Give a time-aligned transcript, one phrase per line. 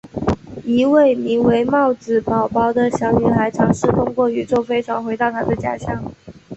[0.65, 6.11] 一位名为帽子宝宝的小女孩尝试通过宇宙飞船回到她的家乡。